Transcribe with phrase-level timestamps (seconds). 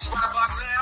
[0.00, 0.79] Squad Box Live.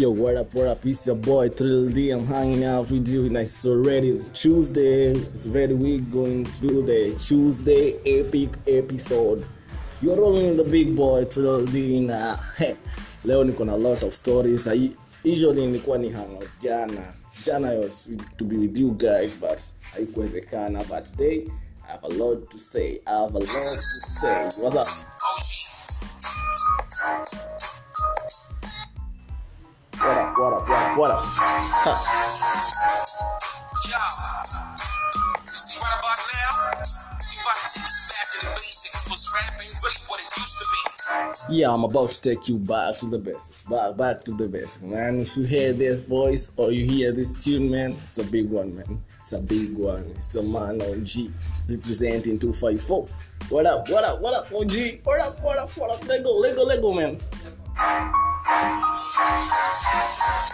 [0.00, 0.86] Yo, what up, what up?
[0.86, 2.08] It's your boy Thrill D.
[2.08, 3.26] I'm hanging out with you.
[3.26, 5.08] And it's already Tuesday.
[5.08, 9.44] It's very week going through the Tuesday epic episode.
[10.00, 12.38] You're rolling with the big boy Thrill D na
[13.24, 14.66] leo niko na lot of stories.
[14.68, 14.90] I
[15.22, 17.12] usually nilikuwa ni hangout jana.
[17.44, 19.60] Jana I was to be with you guys but
[19.92, 20.88] haikuwezekana.
[20.88, 21.46] But today
[21.86, 23.00] I have a lot to say.
[23.06, 24.44] I have a lot to say.
[24.64, 24.64] What's
[27.44, 27.49] up?
[30.96, 31.70] What up, what up, what up?
[31.82, 31.94] Huh.
[33.86, 34.02] Yo,
[35.44, 39.06] see right about now, you about to take you back to the basics.
[39.06, 41.58] Was rapping really what it used to be?
[41.58, 43.64] Yeah, I'm about to take you back to the basics.
[43.64, 45.20] Back, back to the basics, man.
[45.20, 48.74] If you hear this voice or you hear this tune, man, it's a big one,
[48.76, 49.00] man.
[49.06, 50.10] It's a big one.
[50.16, 51.30] It's a man on G
[51.68, 53.06] representing 254.
[53.48, 55.04] What up, what up, what up, OG?
[55.04, 56.06] What up, what up, what up?
[56.08, 57.20] Lego, Lego, Lego, man.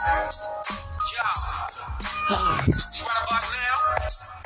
[0.07, 0.13] Yo,
[2.31, 3.75] you see right about now,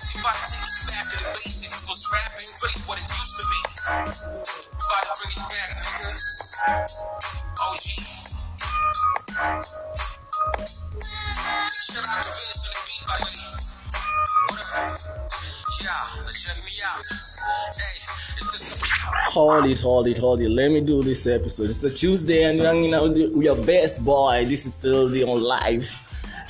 [0.01, 1.85] you about to take you back to the basics.
[1.85, 4.60] Was rapping really what it used to be?
[19.31, 20.49] Hold it, hold it, hold it.
[20.51, 21.71] Let me do this episode.
[21.71, 22.61] It's a Tuesday and
[22.93, 24.45] out with your best boy.
[24.49, 25.87] This is still the on live.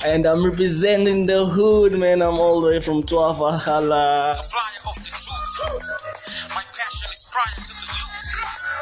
[0.03, 2.23] And I'm representing the hood, man.
[2.23, 4.33] I'm all the way from Tuafa Hala.
[4.33, 5.85] supplier of the truth.
[6.57, 8.17] My passion is prior to the loot.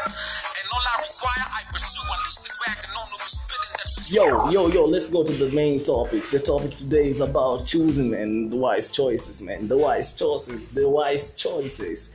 [0.08, 2.00] And all I require, I pursue.
[2.08, 5.84] Unleash the dragon on the spitting that Yo, yo, yo, let's go to the main
[5.84, 6.24] topic.
[6.32, 9.68] The topic today is about choosing and the wise choices, man.
[9.68, 12.12] The wise choices, the wise choices.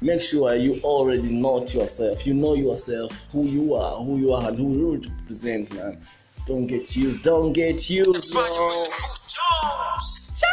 [0.00, 2.24] Make sure you already know yourself.
[2.24, 5.98] You know yourself, who you are, who you are, and who you represent, man.
[6.46, 7.24] Don't get used.
[7.24, 8.04] Don't get used, yo.
[8.04, 10.44] the boot Jones.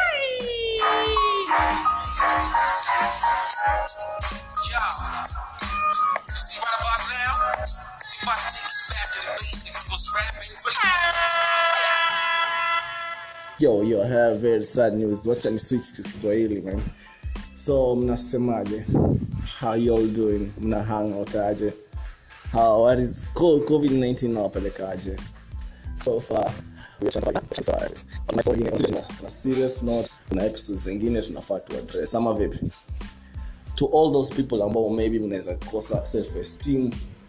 [4.65, 4.81] Yo,
[6.25, 7.33] you see right about now,
[8.01, 9.85] we about to take you back to the basics.
[9.93, 10.81] Was rapping really
[13.59, 15.27] Yo, yo, I have very sad news.
[15.27, 16.81] Wacha ni switch to Kiswahili, man.
[17.55, 18.85] So, mnasemaje?
[19.59, 20.51] How y'all doing?
[20.59, 21.73] Mna hang out aje?
[22.51, 25.19] How, what is COVID-19 nawapelekaje?
[26.01, 26.51] So far,
[30.77, 31.73] zingine tunafaa tu
[32.15, 32.59] ama vipi?
[33.75, 36.35] to all those people ambao maybe mnaweza kosa self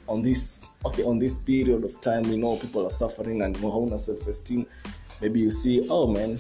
[0.08, 3.98] on this okay on this period of time we know people are suffering and hauna
[3.98, 4.42] self
[5.20, 6.38] maybe you see oh man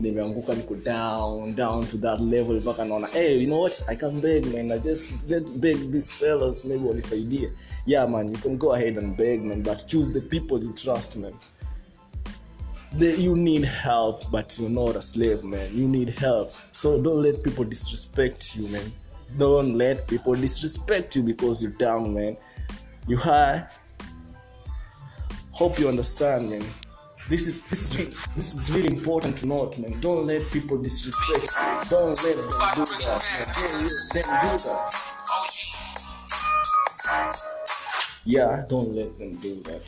[0.00, 3.84] nimeanguka niko down down to that level mpaka naona hey you know what?
[3.88, 4.72] I can beg man.
[4.72, 7.50] I just let beg these fellows maybe wanisaidie.
[7.86, 11.16] Yeah man you can go ahead and beg man but choose the people you trust
[11.16, 11.34] man.
[12.98, 15.68] The, you need help but you're not a slave man.
[15.72, 16.50] You need help.
[16.72, 18.92] So don't let people disrespect you man.
[19.38, 22.36] Don't let people disrespect you because you're down man.
[23.08, 23.66] You high
[25.52, 26.62] hope you understand man
[27.28, 29.92] this is this is this is really important to note man.
[30.00, 31.52] Don't let people disrespect.
[31.90, 32.76] Don't let them do that man.
[32.76, 34.80] don't let them do that.
[38.24, 39.82] Yeah don't let them do that.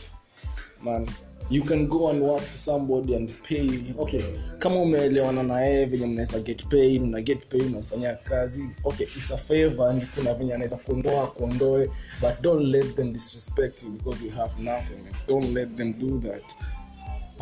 [0.85, 1.09] Man
[1.51, 3.95] you can go and watch somebody and pay.
[3.99, 4.25] Okay
[4.59, 8.71] kama umeelewana na venye mnaweza get paid mna get paid unafanya kazi.
[8.85, 11.91] Okay it's a favor and kuna venye anaweza kuondoa kuondoe
[12.21, 16.43] but don't let them disrespect you because you have nothing don't let them do that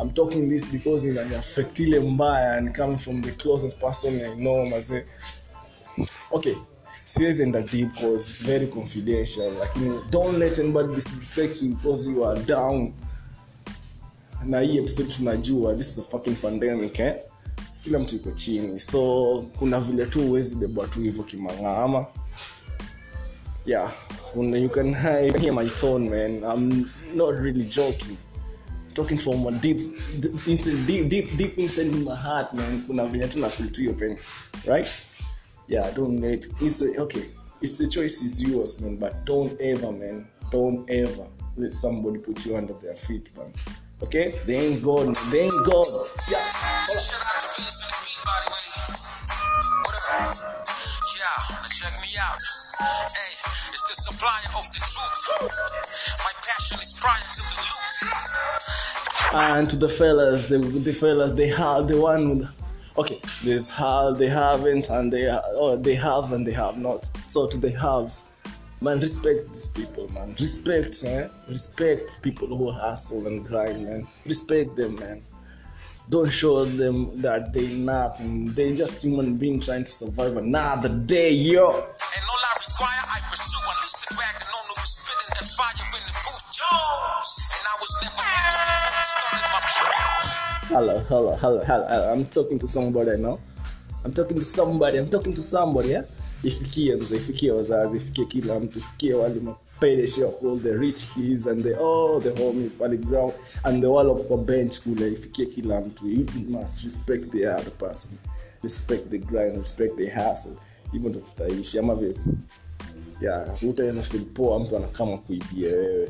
[0.01, 4.65] i'm talking this because inaniaffect ile mbaya and coming from the closest person i know
[4.65, 5.05] mazee
[6.31, 6.55] okay
[7.05, 12.25] siwezi enda deep cause it's very confidential lakini don't let anybody disrespect you because you
[12.25, 12.93] are down.
[14.45, 17.15] Na hii episode tunajua this is a fucking pandemic eh?
[17.81, 22.05] kila mtu iko chini so kuna vile tu huwezi beba tu hivyo kimang'ama.
[23.65, 23.91] Yeah
[24.35, 24.93] you can
[25.39, 26.85] hear my tone man i'm
[27.15, 28.17] not really joking
[28.93, 29.77] talking from a deep
[30.19, 32.83] deep deep, deep, deep inside in my heart man
[34.67, 34.87] right
[35.67, 37.25] yeah don't let it's a, okay
[37.61, 42.45] it's the choice is yours man but don't ever man don't ever let somebody put
[42.45, 43.51] you under their feet man
[44.01, 45.15] okay they ain't god man.
[45.31, 45.85] they ain't god
[46.31, 46.49] yeah
[51.83, 52.39] check me out.
[53.11, 53.33] Hey,
[53.73, 55.57] it's the supplier of the truth.
[56.23, 57.72] My passion is prior to the.
[59.33, 62.63] And to the fellas the, the fellas they have the one with
[62.97, 67.09] okay there's how they haven't and they oh they have and they have not.
[67.25, 68.25] So to the haves
[68.81, 70.35] man respect these people man.
[70.39, 71.27] Respect eh?
[71.49, 74.07] respect people who hustle and grind man.
[74.25, 75.23] Respect them man.
[76.09, 81.31] Don't show them that they nothing they just human being trying to survive another day
[81.31, 81.87] yo
[90.73, 92.13] hello hello hello hello.
[92.13, 93.39] I'm talking to somebody now
[94.05, 96.03] i'm talking to somebody i'm talking to somebody yeah?
[96.43, 100.09] ifikie mzee ifikie wazazi ifikie kila mtu ifikie wale mapele
[100.43, 103.33] all the rich kids and the all the homies pale ground
[103.63, 106.07] and the wall of the bench kule ifikie kila mtu.
[106.09, 108.11] You must respect the other person.
[108.63, 110.53] Respect the grind respect the hustle.
[110.91, 112.19] Hivyo ndo tutaishi ama vipi?
[113.21, 116.09] Yeah utaweza feel poa mtu anakama kuibia wewe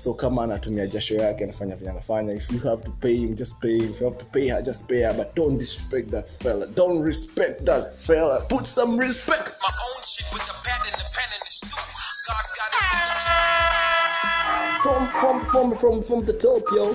[0.00, 2.32] so kama anatumia jasho yake anafanya vile anafanya.
[2.32, 3.90] If you have to pay him just pay him.
[3.90, 5.12] If you have to pay her just pay her.
[5.14, 6.66] But don't disrespect that fella.
[6.66, 8.40] Don't respect that fella.
[8.48, 9.54] Put some respect.
[9.60, 11.84] My own shit with the pen and the pen and the stool.
[12.28, 12.80] God got it.
[14.82, 16.94] From from from from from the top yo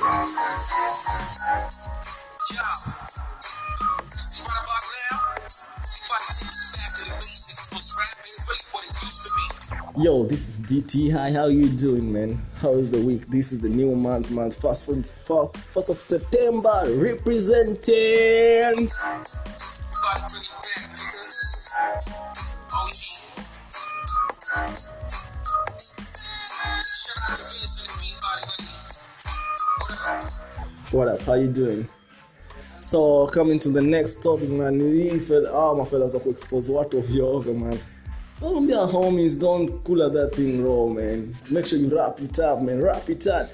[9.98, 13.62] yo this is dt hi how you doing man how is the week this is
[13.62, 18.88] the new month month first of- first of september representing
[30.92, 31.22] What up?
[31.22, 31.88] How you doing?
[32.82, 37.36] So coming to the next topic man, hii fel- ah mafellas za kuexpose watu ovyo
[37.36, 37.80] ovyo man.
[38.46, 41.34] Don't be a homies, don't cool at that thing raw man.
[41.50, 43.50] Make sure you wrap it up man, wrap it up.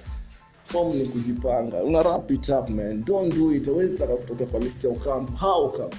[0.66, 1.80] Form ni kujipanga.
[1.82, 3.02] Una wrap it up man.
[3.04, 3.70] Don't do it.
[3.70, 5.32] Always taka kutoka kwa list ya Ocampo.
[5.38, 5.96] How come?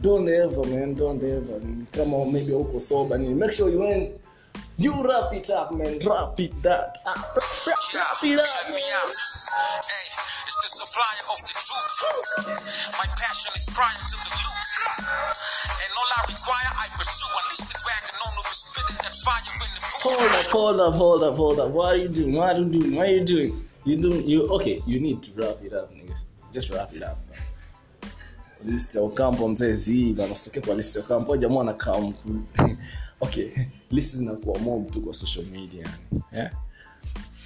[0.00, 1.60] Don't ever man, don't ever.
[1.92, 4.10] Kama maybe uko sober ni make sure you ain't
[4.78, 6.96] you wrap it up man, wrap it up.
[7.04, 8.64] Wrap, wrap, wrap it up.
[8.72, 9.08] man.
[9.84, 10.08] Hey,
[10.48, 12.96] it's the supplier of the truth.
[12.96, 14.56] My passion is prior to the loot.
[15.84, 17.22] And all I require, I pursue.
[19.24, 21.70] Hold up, hold up, hold up, hold up.
[21.70, 22.32] What are you doing?
[22.32, 22.96] What are you doing?
[22.96, 23.64] What are you doing?
[23.84, 26.14] You doing you okay, you need to wrap it up, nigga.
[26.52, 27.18] Just wrap it up.
[28.64, 32.28] List ya Ocampo mzee zii bana usitoke kwa list ya Ocampo jamaa anakaa mku.
[33.20, 33.48] okay,
[33.90, 35.86] list zinakuwa mob tu kwa social media.
[36.32, 36.50] Yeah.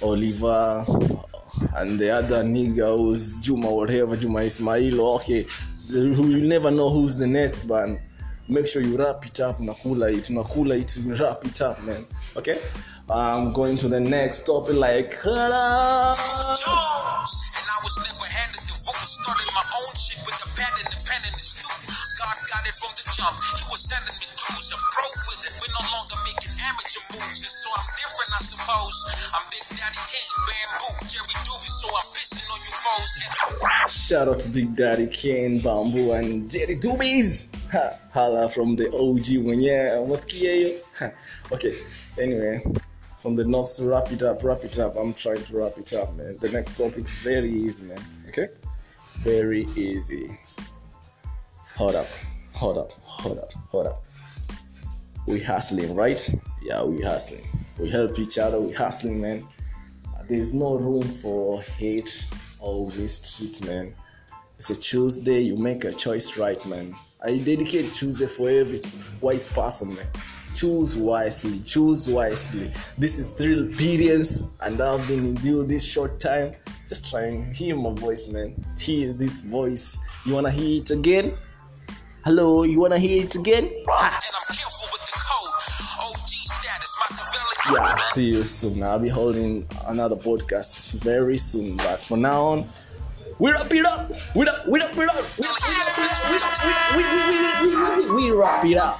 [0.01, 0.85] Oliver
[1.75, 5.01] and the other nigga who's Juma whatever, Juma Ismail.
[5.01, 5.45] Okay,
[5.89, 7.99] you never know who's the next man.
[8.49, 12.05] Make sure you wrap it up, nakula it, nakula it, wrap it up, man.
[12.37, 12.61] Okay,
[13.09, 14.77] I'm going to the next topic.
[14.77, 15.11] Like!
[15.11, 15.35] Jones.
[16.55, 19.03] And I was never handed the vote.
[19.03, 21.56] Started my own shit with the pad and the pen and the.
[22.17, 23.37] God got it from the jump.
[23.37, 24.73] He was sending me clues.
[24.73, 25.53] A pro with it.
[25.61, 27.41] We're no longer making amateur moves.
[27.45, 28.97] And so I'm different, I suppose.
[29.37, 31.71] I'm Big Daddy Kane, Bamboo, Jerry Doobie.
[31.77, 33.11] So I'm pissing on you foes.
[33.85, 37.47] Shout out to Big Daddy Kane, Bamboo, and Jerry Doobies.
[37.71, 39.97] Ha, Hala from the OG mwenyewe.
[39.99, 40.71] Umesikia hiyo?
[41.51, 41.73] Okay,
[42.21, 42.61] anyway,
[43.21, 44.97] from the notes wrap it up, wrap it up.
[44.97, 46.37] I'm trying to wrap it up, man.
[46.39, 47.99] The next topic is very easy, man.
[48.29, 48.47] Okay?
[49.23, 50.37] Very easy.
[51.77, 52.07] Hold up,
[52.53, 54.03] hold up, hold up, hold up.
[55.27, 56.19] We hustling, right?
[56.63, 57.45] Yeah, we hustling.
[57.77, 59.45] We help each other, we hustling, man.
[60.27, 62.27] There's no room for hate
[62.59, 63.93] or mistreatment.
[64.57, 65.41] it's a tuesday.
[65.41, 66.95] You make a choice right man.
[67.23, 68.81] I dedicate tuesday for every
[69.21, 70.07] wise person man.
[70.55, 71.59] Choose wisely.
[71.59, 72.71] Choose wisely.
[72.97, 76.53] This is thrill experience and i've been in you this short time.
[76.87, 78.55] Just try and hear my voice man.
[78.79, 79.99] Hear this voice.
[80.25, 81.33] You wanna hear it again
[82.27, 84.11] hello you wanna hear it again Ah.
[84.11, 85.53] I'm careful with the code.
[86.03, 87.79] OG status, Machiavelli.
[87.79, 92.41] yeah I'll see you soon i'll be holding another podcast very soon but for now
[92.43, 92.65] on
[93.39, 96.59] we wrap it up we wrap we wrap we wrap we wrap we wrap
[96.97, 98.99] we wrap we wrap we wrap we wrap we wrap it up